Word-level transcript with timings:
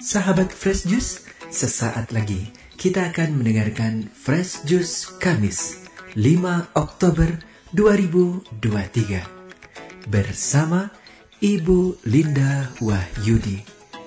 Sahabat 0.00 0.48
Fresh 0.48 0.88
Juice, 0.88 1.28
sesaat 1.52 2.16
lagi 2.16 2.48
kita 2.80 3.12
akan 3.12 3.40
mendengarkan 3.40 4.08
Fresh 4.08 4.64
Juice 4.64 5.20
Kamis 5.20 5.84
5 6.16 6.72
Oktober 6.72 7.28
2023 7.76 10.08
bersama 10.08 10.88
Ibu 11.44 12.08
Linda 12.08 12.72
Wahyudi 12.80 13.60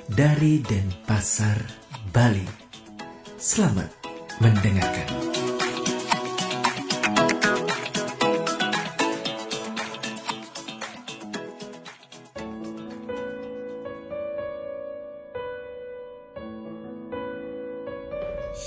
dari 0.09 0.65
Denpasar, 0.65 1.61
Bali. 2.09 2.49
Selamat 3.37 3.93
mendengarkan. 4.41 5.38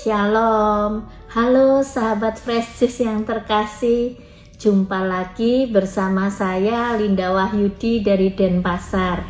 Shalom, 0.03 1.07
halo 1.31 1.79
sahabat 1.79 2.35
Fresh 2.35 2.83
yang 2.99 3.23
terkasih. 3.23 4.19
Jumpa 4.59 4.99
lagi 4.99 5.63
bersama 5.71 6.27
saya 6.27 6.91
Linda 6.99 7.31
Wahyudi 7.31 8.03
dari 8.03 8.35
Denpasar. 8.35 9.23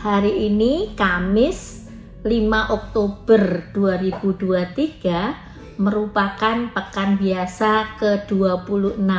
Hari 0.00 0.48
ini 0.48 0.96
Kamis 0.96 1.84
5 2.24 2.32
Oktober 2.48 3.68
2023 3.76 5.84
merupakan 5.84 6.56
pekan 6.72 7.20
biasa 7.20 8.00
ke-26 8.00 9.12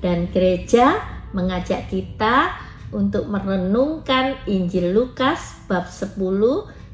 Dan 0.00 0.32
gereja 0.32 1.04
mengajak 1.36 1.84
kita 1.92 2.56
untuk 2.96 3.28
merenungkan 3.28 4.40
Injil 4.48 4.88
Lukas 4.88 5.60
bab 5.68 5.84
10 5.84 6.16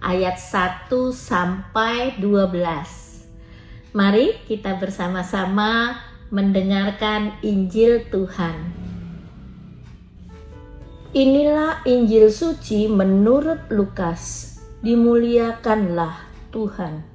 ayat 0.03 0.37
1 0.37 0.91
sampai 1.15 2.19
12 2.19 3.04
Mari 3.95 4.35
kita 4.51 4.75
bersama-sama 4.83 5.95
mendengarkan 6.35 7.31
Injil 7.47 8.03
Tuhan. 8.11 8.75
Inilah 11.15 11.79
Injil 11.87 12.27
suci 12.27 12.91
menurut 12.91 13.71
Lukas. 13.71 14.51
Dimuliakanlah 14.83 16.27
Tuhan. 16.51 17.07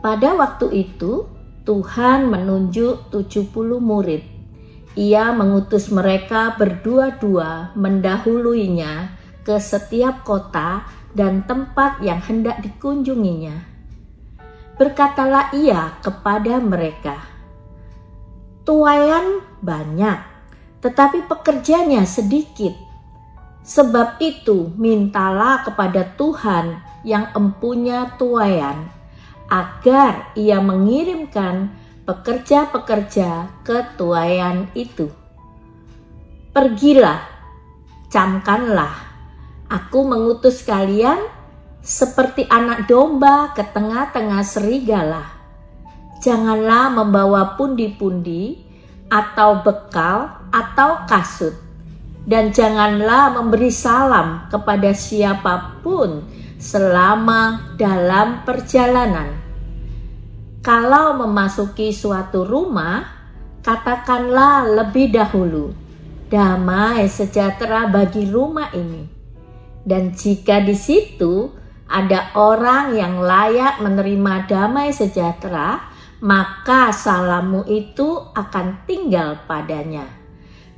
Pada 0.00 0.32
waktu 0.32 0.80
itu, 0.80 1.28
Tuhan 1.68 2.32
menunjuk 2.32 3.12
70 3.12 3.52
murid. 3.84 4.24
Ia 4.96 5.28
mengutus 5.36 5.92
mereka 5.92 6.56
berdua-dua 6.56 7.76
mendahuluinya 7.76 9.12
ke 9.44 9.60
setiap 9.60 10.24
kota 10.24 10.88
dan 11.12 11.44
tempat 11.44 12.00
yang 12.00 12.24
hendak 12.24 12.64
dikunjunginya 12.64 13.76
Berkatalah 14.78 15.50
ia 15.58 15.98
kepada 15.98 16.62
mereka, 16.62 17.18
Tuayan 18.62 19.42
banyak, 19.58 20.20
tetapi 20.84 21.26
pekerjanya 21.26 22.06
sedikit. 22.06 22.76
Sebab 23.66 24.22
itu 24.22 24.70
mintalah 24.78 25.66
kepada 25.66 26.14
Tuhan 26.14 26.78
yang 27.02 27.32
empunya 27.34 28.12
tuayan, 28.20 28.86
agar 29.50 30.30
ia 30.38 30.60
mengirimkan 30.62 31.74
pekerja-pekerja 32.06 33.48
ke 33.64 33.82
tuayan 33.96 34.68
itu. 34.76 35.10
Pergilah, 36.52 37.24
camkanlah, 38.12 38.94
aku 39.68 40.04
mengutus 40.04 40.60
kalian 40.64 41.20
seperti 41.88 42.44
anak 42.52 42.84
domba 42.84 43.56
ke 43.56 43.64
tengah-tengah 43.64 44.44
serigala. 44.44 45.24
Janganlah 46.20 46.92
membawa 46.92 47.56
pundi-pundi 47.56 48.60
atau 49.08 49.64
bekal 49.64 50.36
atau 50.52 51.08
kasut. 51.08 51.56
Dan 52.28 52.52
janganlah 52.52 53.40
memberi 53.40 53.72
salam 53.72 54.52
kepada 54.52 54.92
siapa 54.92 55.80
pun 55.80 56.28
selama 56.60 57.72
dalam 57.80 58.44
perjalanan. 58.44 59.32
Kalau 60.60 61.16
memasuki 61.16 61.88
suatu 61.88 62.44
rumah, 62.44 63.00
katakanlah 63.64 64.68
lebih 64.68 65.08
dahulu, 65.08 65.72
damai 66.28 67.08
sejahtera 67.08 67.88
bagi 67.88 68.28
rumah 68.28 68.76
ini. 68.76 69.08
Dan 69.88 70.12
jika 70.12 70.60
di 70.60 70.76
situ 70.76 71.57
ada 71.88 72.36
orang 72.36 72.92
yang 72.94 73.24
layak 73.24 73.80
menerima 73.80 74.44
damai 74.44 74.92
sejahtera, 74.92 75.88
maka 76.20 76.92
salammu 76.92 77.64
itu 77.64 78.28
akan 78.36 78.84
tinggal 78.84 79.40
padanya. 79.48 80.04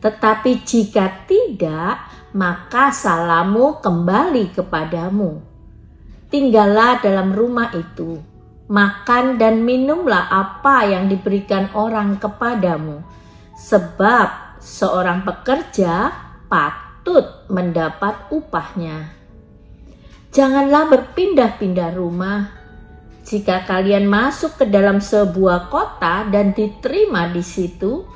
Tetapi 0.00 0.64
jika 0.64 1.26
tidak, 1.26 2.06
maka 2.32 2.94
salammu 2.94 3.82
kembali 3.82 4.54
kepadamu. 4.54 5.42
Tinggallah 6.30 7.02
dalam 7.02 7.34
rumah 7.34 7.74
itu, 7.74 8.22
makan 8.70 9.34
dan 9.34 9.66
minumlah 9.66 10.30
apa 10.30 10.86
yang 10.86 11.10
diberikan 11.10 11.74
orang 11.74 12.22
kepadamu, 12.22 13.02
sebab 13.58 14.56
seorang 14.62 15.26
pekerja 15.26 16.14
patut 16.46 17.50
mendapat 17.50 18.30
upahnya. 18.30 19.19
Janganlah 20.30 20.86
berpindah-pindah 20.86 21.90
rumah. 21.98 22.54
Jika 23.26 23.66
kalian 23.66 24.06
masuk 24.06 24.62
ke 24.62 24.64
dalam 24.70 25.02
sebuah 25.02 25.66
kota 25.66 26.22
dan 26.30 26.54
diterima 26.54 27.26
di 27.34 27.42
situ, 27.42 28.06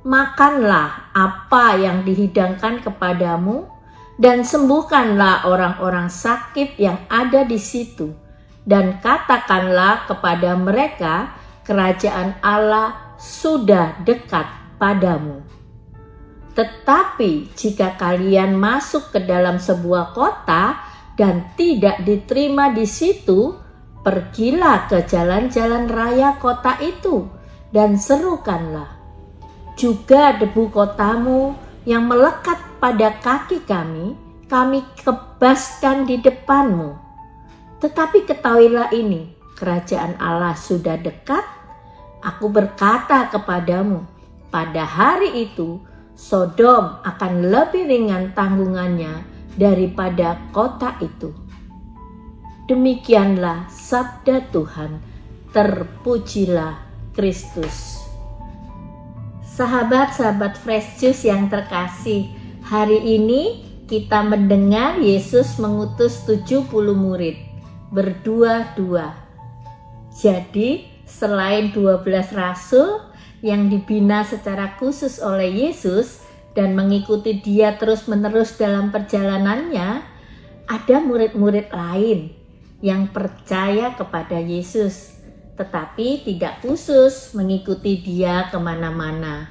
makanlah 0.00 1.12
apa 1.12 1.76
yang 1.76 2.08
dihidangkan 2.08 2.80
kepadamu 2.80 3.68
dan 4.16 4.48
sembuhkanlah 4.48 5.44
orang-orang 5.44 6.08
sakit 6.08 6.80
yang 6.80 7.04
ada 7.12 7.44
di 7.44 7.60
situ 7.60 8.16
dan 8.64 8.96
katakanlah 9.04 10.08
kepada 10.08 10.56
mereka 10.56 11.36
kerajaan 11.68 12.40
Allah 12.40 13.16
sudah 13.20 14.00
dekat 14.08 14.48
padamu. 14.80 15.44
Tetapi 16.56 17.52
jika 17.52 17.94
kalian 18.00 18.56
masuk 18.56 19.12
ke 19.12 19.20
dalam 19.22 19.60
sebuah 19.60 20.16
kota 20.16 20.87
dan 21.18 21.50
tidak 21.58 22.06
diterima 22.06 22.70
di 22.70 22.86
situ, 22.86 23.58
pergilah 24.06 24.86
ke 24.86 25.02
jalan-jalan 25.02 25.90
raya 25.90 26.38
kota 26.38 26.78
itu 26.78 27.26
dan 27.74 27.98
serukanlah. 27.98 28.94
Juga 29.74 30.38
debu 30.38 30.70
kotamu 30.70 31.58
yang 31.82 32.06
melekat 32.06 32.56
pada 32.78 33.18
kaki 33.18 33.66
kami, 33.66 34.14
kami 34.46 34.86
kebaskan 35.02 36.06
di 36.06 36.22
depanmu. 36.22 36.94
Tetapi 37.82 38.22
ketahuilah 38.22 38.94
ini, 38.94 39.34
kerajaan 39.58 40.18
Allah 40.22 40.54
sudah 40.54 40.94
dekat. 40.98 41.42
Aku 42.22 42.50
berkata 42.50 43.26
kepadamu, 43.30 44.06
pada 44.50 44.82
hari 44.86 45.46
itu 45.46 45.82
Sodom 46.18 46.98
akan 47.06 47.46
lebih 47.46 47.86
ringan 47.86 48.34
tanggungannya 48.34 49.37
daripada 49.58 50.38
kota 50.54 50.94
itu. 51.02 51.34
Demikianlah 52.70 53.66
sabda 53.68 54.48
Tuhan, 54.54 55.02
terpujilah 55.50 56.78
Kristus. 57.12 57.98
Sahabat-sahabat 59.58 60.54
Fresh 60.62 61.02
Juice 61.02 61.26
yang 61.26 61.50
terkasih, 61.50 62.30
hari 62.62 63.02
ini 63.18 63.66
kita 63.90 64.22
mendengar 64.22 65.02
Yesus 65.02 65.58
mengutus 65.58 66.22
70 66.28 66.70
murid 66.94 67.34
berdua-dua. 67.90 69.16
Jadi, 70.12 70.86
selain 71.08 71.72
12 71.72 72.04
rasul 72.36 73.00
yang 73.40 73.72
dibina 73.72 74.22
secara 74.28 74.76
khusus 74.76 75.18
oleh 75.24 75.66
Yesus, 75.66 76.27
dan 76.58 76.74
mengikuti 76.74 77.38
dia 77.38 77.78
terus-menerus 77.78 78.58
dalam 78.58 78.90
perjalanannya, 78.90 80.02
ada 80.66 80.96
murid-murid 80.98 81.70
lain 81.70 82.34
yang 82.82 83.14
percaya 83.14 83.94
kepada 83.94 84.42
Yesus, 84.42 85.14
tetapi 85.54 86.26
tidak 86.26 86.58
khusus 86.58 87.30
mengikuti 87.38 88.02
dia 88.02 88.50
ke 88.50 88.58
mana-mana. 88.58 89.46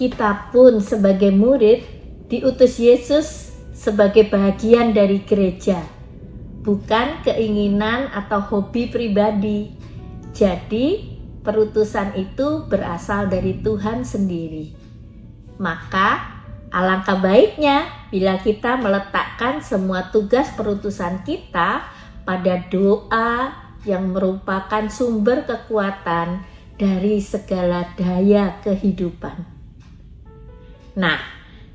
Kita 0.00 0.48
pun 0.48 0.80
sebagai 0.80 1.28
murid 1.28 1.84
diutus 2.32 2.80
Yesus 2.80 3.52
sebagai 3.76 4.32
bagian 4.32 4.96
dari 4.96 5.20
gereja, 5.28 5.84
bukan 6.64 7.20
keinginan 7.20 8.08
atau 8.16 8.40
hobi 8.40 8.88
pribadi. 8.88 9.76
Jadi, 10.32 11.16
perutusan 11.44 12.16
itu 12.16 12.64
berasal 12.64 13.28
dari 13.28 13.60
Tuhan 13.60 14.08
sendiri. 14.08 14.85
Maka 15.56 16.36
Alangkah 16.76 17.22
baiknya 17.22 17.86
bila 18.10 18.42
kita 18.42 18.74
meletakkan 18.76 19.62
semua 19.62 20.10
tugas 20.10 20.50
perutusan 20.58 21.22
kita 21.22 21.86
pada 22.26 22.54
doa 22.66 23.54
yang 23.86 24.10
merupakan 24.10 24.84
sumber 24.90 25.46
kekuatan 25.46 26.42
dari 26.74 27.22
segala 27.22 27.86
daya 27.94 28.58
kehidupan. 28.66 29.46
Nah, 30.98 31.16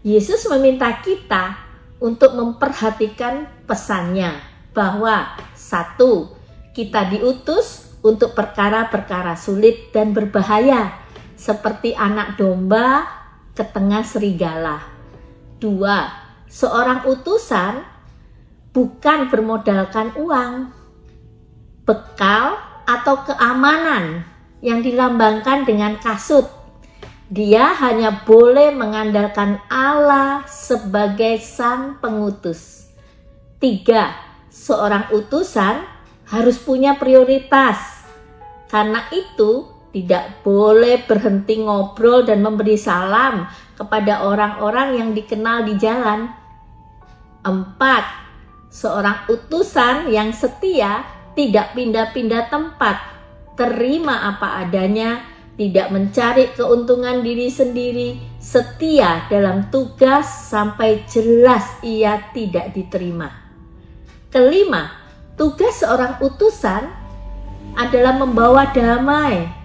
Yesus 0.03 0.43
meminta 0.51 0.91
kita 0.99 1.55
untuk 2.03 2.35
memperhatikan 2.35 3.47
pesannya 3.63 4.37
bahwa 4.75 5.39
satu, 5.55 6.35
kita 6.75 7.07
diutus 7.09 7.95
untuk 8.03 8.35
perkara-perkara 8.35 9.39
sulit 9.39 9.89
dan 9.95 10.11
berbahaya 10.11 10.99
seperti 11.33 11.95
anak 11.95 12.37
domba 12.37 13.20
ke 13.55 13.63
tengah 13.67 14.03
serigala. 14.03 14.83
Dua, 15.61 16.09
seorang 16.51 17.07
utusan 17.07 17.83
bukan 18.75 19.31
bermodalkan 19.31 20.15
uang, 20.19 20.71
bekal 21.87 22.59
atau 22.87 23.15
keamanan 23.23 24.27
yang 24.59 24.83
dilambangkan 24.83 25.63
dengan 25.63 25.95
kasut. 25.99 26.47
Dia 27.31 27.71
hanya 27.79 28.27
boleh 28.27 28.75
mengandalkan 28.75 29.63
Allah 29.71 30.43
sebagai 30.51 31.39
sang 31.39 31.95
pengutus. 32.03 32.91
Tiga, 33.55 34.11
seorang 34.51 35.07
utusan 35.15 35.87
harus 36.27 36.59
punya 36.59 36.99
prioritas. 36.99 38.03
Karena 38.67 39.07
itu, 39.15 39.70
tidak 39.91 40.39
boleh 40.41 41.03
berhenti 41.03 41.59
ngobrol 41.59 42.23
dan 42.23 42.39
memberi 42.39 42.79
salam 42.79 43.43
kepada 43.75 44.23
orang-orang 44.23 44.95
yang 44.95 45.09
dikenal 45.11 45.67
di 45.67 45.75
jalan. 45.75 46.31
Empat, 47.43 48.03
seorang 48.71 49.27
utusan 49.27 50.07
yang 50.07 50.31
setia 50.31 51.03
tidak 51.35 51.75
pindah-pindah 51.75 52.47
tempat, 52.47 53.03
terima 53.59 54.31
apa 54.31 54.63
adanya, 54.63 55.27
tidak 55.59 55.91
mencari 55.91 56.55
keuntungan 56.55 57.19
diri 57.19 57.51
sendiri, 57.51 58.09
setia 58.39 59.27
dalam 59.27 59.67
tugas 59.67 60.47
sampai 60.47 61.03
jelas 61.11 61.67
ia 61.83 62.31
tidak 62.31 62.71
diterima. 62.71 63.27
Kelima, 64.31 64.95
tugas 65.35 65.83
seorang 65.83 66.23
utusan 66.23 66.87
adalah 67.75 68.15
membawa 68.15 68.71
damai 68.71 69.60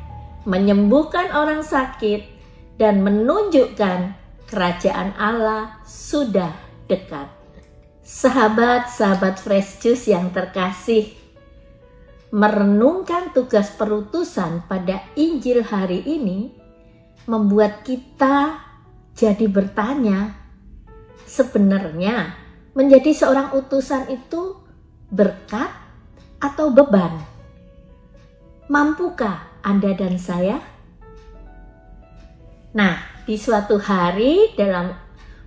menyembuhkan 0.46 1.34
orang 1.34 1.66
sakit, 1.66 2.22
dan 2.78 3.02
menunjukkan 3.02 4.14
kerajaan 4.46 5.12
Allah 5.19 5.82
sudah 5.82 6.54
dekat. 6.87 7.26
Sahabat-sahabat 8.06 9.43
Fresh 9.43 9.82
Juice 9.82 10.14
yang 10.14 10.31
terkasih, 10.31 11.10
merenungkan 12.31 13.34
tugas 13.34 13.75
perutusan 13.75 14.62
pada 14.70 15.02
Injil 15.19 15.66
hari 15.66 16.06
ini 16.06 16.54
membuat 17.26 17.82
kita 17.82 18.62
jadi 19.19 19.50
bertanya, 19.50 20.37
sebenarnya 21.26 22.38
menjadi 22.76 23.10
seorang 23.10 23.56
utusan 23.56 24.06
itu 24.12 24.62
berkat 25.10 25.72
atau 26.38 26.70
beban? 26.70 27.16
Mampukah 28.70 29.56
anda 29.66 29.90
dan 29.98 30.14
saya? 30.14 30.62
Nah, 32.70 33.02
di 33.26 33.34
suatu 33.34 33.82
hari 33.82 34.54
dalam 34.54 34.94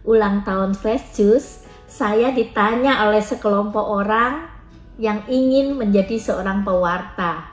ulang 0.04 0.44
tahun 0.44 0.76
Juice, 1.16 1.64
saya 1.88 2.36
ditanya 2.36 3.08
oleh 3.08 3.24
sekelompok 3.24 3.86
orang 4.04 4.52
yang 5.00 5.24
ingin 5.32 5.80
menjadi 5.80 6.20
seorang 6.20 6.68
pewarta. 6.68 7.48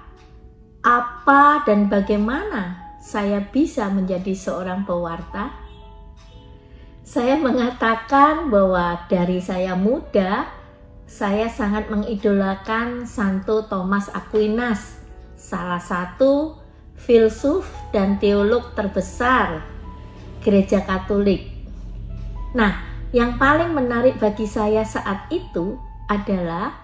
Apa 0.83 1.63
dan 1.63 1.87
bagaimana 1.87 2.83
saya 2.99 3.39
bisa 3.39 3.87
menjadi 3.87 4.35
seorang 4.35 4.83
pewarta? 4.83 5.55
Saya 7.07 7.39
mengatakan 7.39 8.51
bahwa 8.51 9.07
dari 9.07 9.39
saya 9.39 9.79
muda, 9.79 10.51
saya 11.07 11.47
sangat 11.47 11.87
mengidolakan 11.87 13.07
Santo 13.07 13.63
Thomas 13.71 14.11
Aquinas 14.11 14.96
salah 15.47 15.79
satu 15.79 16.59
filsuf 16.99 17.71
dan 17.95 18.19
teolog 18.19 18.75
terbesar 18.75 19.63
gereja 20.43 20.83
Katolik. 20.83 21.47
Nah, 22.51 22.83
yang 23.15 23.39
paling 23.39 23.71
menarik 23.71 24.19
bagi 24.19 24.51
saya 24.51 24.83
saat 24.83 25.31
itu 25.31 25.79
adalah 26.11 26.75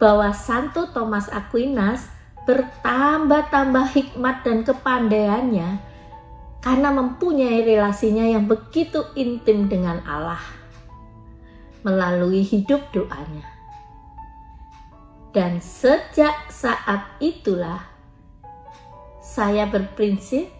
bahwa 0.00 0.32
Santo 0.32 0.88
Thomas 0.96 1.28
Aquinas 1.28 2.08
bertambah-tambah 2.48 3.92
hikmat 3.92 4.48
dan 4.48 4.64
kepandaiannya 4.64 5.76
karena 6.64 6.88
mempunyai 6.88 7.68
relasinya 7.68 8.24
yang 8.24 8.48
begitu 8.48 9.04
intim 9.12 9.68
dengan 9.68 10.00
Allah 10.08 10.40
melalui 11.84 12.40
hidup 12.40 12.80
doanya. 12.96 13.44
Dan 15.30 15.60
sejak 15.62 16.48
saat 16.48 17.06
itulah 17.22 17.89
saya 19.40 19.64
berprinsip 19.72 20.52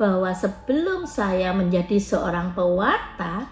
bahwa 0.00 0.32
sebelum 0.32 1.04
saya 1.04 1.52
menjadi 1.52 2.00
seorang 2.00 2.56
pewarta, 2.56 3.44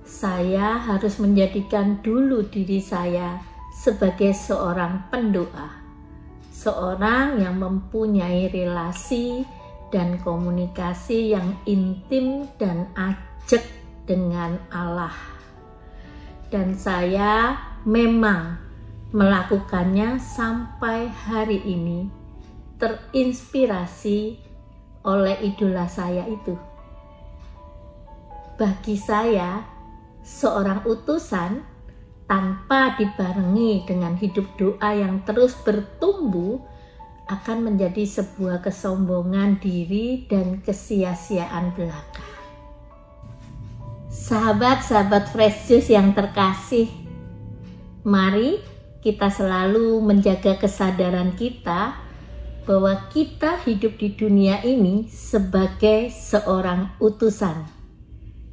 saya 0.00 0.80
harus 0.80 1.20
menjadikan 1.20 2.00
dulu 2.00 2.40
diri 2.48 2.80
saya 2.80 3.36
sebagai 3.68 4.32
seorang 4.32 5.04
pendoa, 5.12 5.76
seorang 6.48 7.36
yang 7.36 7.60
mempunyai 7.60 8.48
relasi 8.48 9.44
dan 9.92 10.16
komunikasi 10.24 11.36
yang 11.36 11.52
intim 11.68 12.48
dan 12.56 12.88
ajak 12.96 13.68
dengan 14.08 14.56
Allah. 14.72 15.12
Dan 16.48 16.72
saya 16.72 17.60
memang 17.84 18.56
melakukannya 19.12 20.16
sampai 20.16 21.12
hari 21.28 21.60
ini 21.60 22.17
terinspirasi 22.78 24.38
oleh 25.06 25.36
idola 25.42 25.86
saya 25.90 26.26
itu. 26.26 26.54
Bagi 28.58 28.98
saya, 28.98 29.62
seorang 30.22 30.82
utusan 30.82 31.62
tanpa 32.26 32.98
dibarengi 32.98 33.86
dengan 33.86 34.18
hidup 34.18 34.46
doa 34.58 34.90
yang 34.94 35.22
terus 35.22 35.54
bertumbuh 35.62 36.58
akan 37.28 37.72
menjadi 37.72 38.08
sebuah 38.08 38.64
kesombongan 38.64 39.60
diri 39.60 40.26
dan 40.26 40.64
kesia-siaan 40.64 41.76
belaka. 41.76 42.24
Sahabat-sahabat 44.08 45.30
Fresh 45.30 45.68
Juice 45.68 45.92
yang 45.92 46.12
terkasih, 46.16 46.88
mari 48.02 48.60
kita 49.04 49.30
selalu 49.30 50.00
menjaga 50.02 50.58
kesadaran 50.58 51.36
kita 51.38 52.07
bahwa 52.68 53.08
kita 53.08 53.56
hidup 53.64 53.96
di 53.96 54.12
dunia 54.12 54.60
ini 54.60 55.08
sebagai 55.08 56.12
seorang 56.12 56.92
utusan 57.00 57.64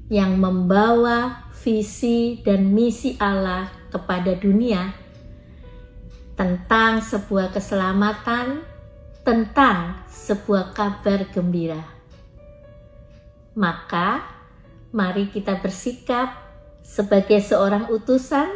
yang 0.08 0.40
membawa 0.40 1.52
visi 1.60 2.40
dan 2.40 2.72
misi 2.72 3.20
Allah 3.20 3.68
kepada 3.92 4.32
dunia 4.40 4.96
tentang 6.40 7.04
sebuah 7.04 7.52
keselamatan, 7.52 8.64
tentang 9.28 10.00
sebuah 10.08 10.72
kabar 10.72 11.28
gembira. 11.36 11.84
Maka, 13.52 14.24
mari 14.96 15.28
kita 15.28 15.60
bersikap 15.60 16.40
sebagai 16.88 17.44
seorang 17.44 17.92
utusan 17.92 18.48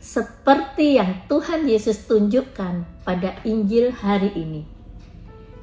seperti 0.00 0.96
yang 0.96 1.28
Tuhan 1.28 1.68
Yesus 1.68 2.08
tunjukkan 2.08 3.04
pada 3.04 3.40
Injil 3.44 3.92
hari 3.92 4.32
ini. 4.36 4.73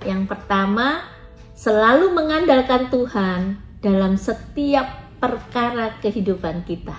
Yang 0.01 0.33
pertama, 0.33 1.05
selalu 1.53 2.09
mengandalkan 2.17 2.89
Tuhan 2.89 3.61
dalam 3.81 4.17
setiap 4.17 5.17
perkara 5.21 6.01
kehidupan 6.01 6.65
kita. 6.65 6.97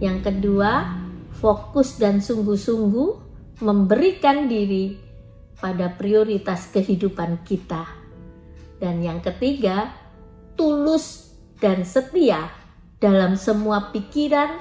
Yang 0.00 0.28
kedua, 0.28 1.00
fokus 1.40 1.96
dan 1.96 2.20
sungguh-sungguh 2.20 3.10
memberikan 3.64 4.48
diri 4.48 4.96
pada 5.60 5.92
prioritas 5.92 6.68
kehidupan 6.72 7.44
kita. 7.44 7.84
Dan 8.80 9.04
yang 9.04 9.20
ketiga, 9.24 9.92
tulus 10.56 11.36
dan 11.60 11.84
setia 11.84 12.48
dalam 13.00 13.36
semua 13.36 13.92
pikiran, 13.92 14.60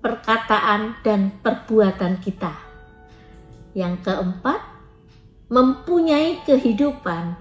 perkataan, 0.00 1.00
dan 1.04 1.32
perbuatan 1.40 2.20
kita. 2.20 2.52
Yang 3.72 4.08
keempat, 4.08 4.71
mempunyai 5.52 6.40
kehidupan 6.48 7.36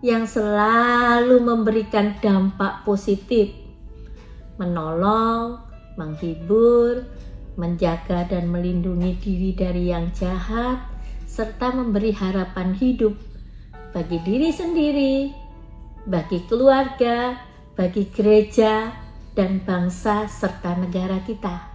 yang 0.00 0.24
selalu 0.24 1.44
memberikan 1.44 2.16
dampak 2.24 2.88
positif, 2.88 3.52
menolong, 4.56 5.60
menghibur, 6.00 7.04
menjaga 7.60 8.24
dan 8.32 8.48
melindungi 8.48 9.12
diri 9.20 9.52
dari 9.52 9.92
yang 9.92 10.08
jahat, 10.16 10.80
serta 11.28 11.76
memberi 11.76 12.16
harapan 12.16 12.72
hidup 12.72 13.12
bagi 13.92 14.16
diri 14.24 14.48
sendiri, 14.48 15.16
bagi 16.08 16.40
keluarga, 16.48 17.36
bagi 17.76 18.08
gereja, 18.08 18.88
dan 19.36 19.60
bangsa 19.60 20.24
serta 20.32 20.80
negara 20.80 21.20
kita. 21.28 21.68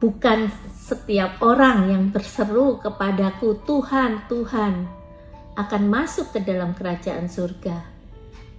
Bukan 0.00 0.48
setiap 0.86 1.42
orang 1.42 1.90
yang 1.90 2.14
berseru 2.14 2.78
kepadaku, 2.78 3.58
"Tuhan, 3.66 4.30
Tuhan," 4.30 4.86
akan 5.58 5.82
masuk 5.90 6.30
ke 6.30 6.46
dalam 6.46 6.78
kerajaan 6.78 7.26
surga, 7.26 7.82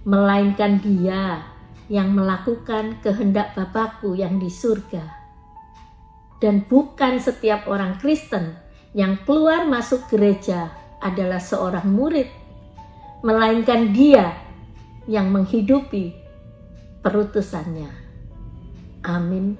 melainkan 0.04 0.76
Dia 0.84 1.40
yang 1.88 2.12
melakukan 2.12 3.00
kehendak 3.00 3.56
Bapakku 3.56 4.12
yang 4.12 4.36
di 4.36 4.52
surga. 4.52 5.08
Dan 6.36 6.68
bukan 6.68 7.16
setiap 7.16 7.64
orang 7.64 7.96
Kristen 7.96 8.60
yang 8.92 9.24
keluar 9.24 9.64
masuk 9.64 10.04
gereja 10.12 10.68
adalah 11.00 11.40
seorang 11.40 11.88
murid, 11.88 12.28
melainkan 13.24 13.88
Dia 13.96 14.36
yang 15.08 15.32
menghidupi 15.32 16.12
perutusannya. 17.00 17.88
Amin. 19.08 19.56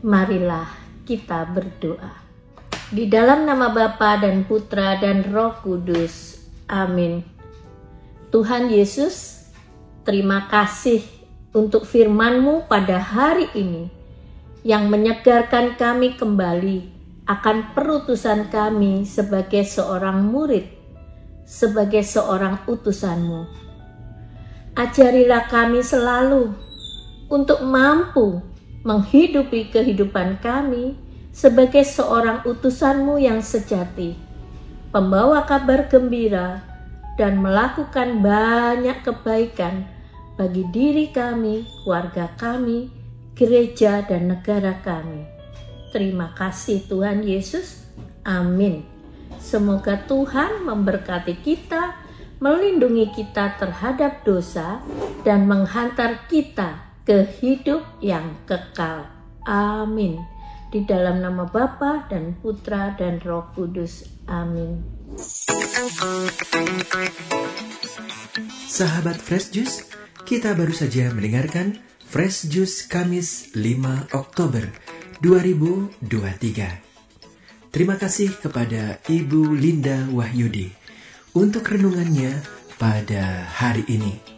Marilah 0.00 0.87
kita 1.08 1.48
berdoa. 1.48 2.12
Di 2.92 3.08
dalam 3.08 3.48
nama 3.48 3.72
Bapa 3.72 4.20
dan 4.20 4.44
Putra 4.44 5.00
dan 5.00 5.24
Roh 5.32 5.56
Kudus. 5.64 6.44
Amin. 6.68 7.24
Tuhan 8.28 8.68
Yesus, 8.68 9.48
terima 10.04 10.52
kasih 10.52 11.00
untuk 11.56 11.88
firman-Mu 11.88 12.68
pada 12.68 13.00
hari 13.00 13.48
ini 13.56 13.88
yang 14.68 14.92
menyegarkan 14.92 15.80
kami 15.80 16.20
kembali 16.20 16.92
akan 17.24 17.72
perutusan 17.72 18.52
kami 18.52 19.08
sebagai 19.08 19.64
seorang 19.64 20.28
murid, 20.28 20.68
sebagai 21.48 22.04
seorang 22.04 22.60
utusan-Mu. 22.68 23.48
Ajarilah 24.76 25.48
kami 25.48 25.80
selalu 25.80 26.52
untuk 27.32 27.64
mampu 27.64 28.44
menghidupi 28.88 29.68
kehidupan 29.68 30.40
kami 30.40 30.96
sebagai 31.28 31.84
seorang 31.84 32.40
utusanmu 32.48 33.20
yang 33.20 33.44
sejati, 33.44 34.16
pembawa 34.88 35.44
kabar 35.44 35.92
gembira, 35.92 36.64
dan 37.20 37.36
melakukan 37.44 38.24
banyak 38.24 39.04
kebaikan 39.04 39.84
bagi 40.40 40.64
diri 40.72 41.12
kami, 41.12 41.68
keluarga 41.84 42.32
kami, 42.40 42.88
gereja, 43.36 44.00
dan 44.08 44.32
negara 44.32 44.80
kami. 44.80 45.28
Terima 45.92 46.32
kasih 46.32 46.88
Tuhan 46.88 47.20
Yesus. 47.28 47.84
Amin. 48.24 48.88
Semoga 49.36 50.00
Tuhan 50.08 50.64
memberkati 50.64 51.36
kita, 51.44 51.92
melindungi 52.40 53.12
kita 53.12 53.60
terhadap 53.60 54.24
dosa, 54.24 54.80
dan 55.28 55.44
menghantar 55.44 56.24
kita 56.32 56.87
ke 57.08 57.24
hidup 57.40 57.80
yang 58.04 58.36
kekal. 58.44 59.08
Amin. 59.48 60.20
Di 60.68 60.84
dalam 60.84 61.24
nama 61.24 61.48
Bapa 61.48 62.04
dan 62.12 62.36
Putra 62.36 62.92
dan 63.00 63.16
Roh 63.24 63.48
Kudus. 63.56 64.04
Amin. 64.28 64.84
Sahabat 68.68 69.16
Fresh 69.16 69.56
Juice, 69.56 69.88
kita 70.28 70.52
baru 70.52 70.76
saja 70.76 71.08
mendengarkan 71.08 71.80
Fresh 72.04 72.52
Juice 72.52 72.84
Kamis 72.84 73.56
5 73.56 74.12
Oktober 74.12 74.68
2023. 75.24 76.04
Terima 77.72 77.96
kasih 77.96 78.36
kepada 78.36 79.00
Ibu 79.08 79.56
Linda 79.56 80.04
Wahyudi 80.12 80.68
untuk 81.32 81.72
renungannya 81.72 82.36
pada 82.76 83.48
hari 83.48 83.88
ini. 83.88 84.37